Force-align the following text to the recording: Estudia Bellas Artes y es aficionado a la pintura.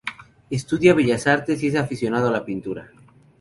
Estudia 0.49 0.95
Bellas 0.95 1.27
Artes 1.27 1.61
y 1.61 1.67
es 1.67 1.75
aficionado 1.75 2.29
a 2.29 2.31
la 2.31 2.43
pintura. 2.43 2.89